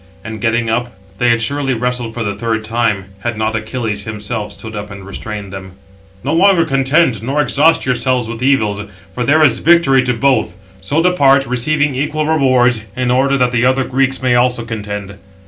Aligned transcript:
And, 0.23 0.41
getting 0.41 0.67
up, 0.67 0.93
they 1.19 1.29
had 1.29 1.43
surely 1.43 1.75
wrestled 1.75 2.15
for 2.15 2.23
the 2.23 2.33
third 2.33 2.65
time, 2.65 3.09
had 3.19 3.37
not 3.37 3.55
Achilles 3.55 4.05
himself 4.05 4.51
stood 4.51 4.75
up 4.75 4.89
and 4.89 5.05
restrained 5.05 5.53
them: 5.53 5.73
"No 6.23 6.33
longer 6.33 6.65
contend, 6.65 7.21
nor 7.21 7.39
exhaust 7.39 7.85
yourselves 7.85 8.27
with 8.27 8.41
evils; 8.41 8.81
for 9.13 9.23
there 9.23 9.43
is 9.43 9.59
victory 9.59 10.01
to 10.01 10.13
both: 10.15 10.55
so 10.81 11.03
depart, 11.03 11.45
receiving 11.45 11.93
equal 11.93 12.25
rewards, 12.25 12.83
in 12.95 13.11
order 13.11 13.37
that 13.37 13.51
the 13.51 13.63
other 13.63 13.83
Greeks 13.83 14.23
also 14.23 14.63
may 14.63 14.67
contend." 14.69 15.19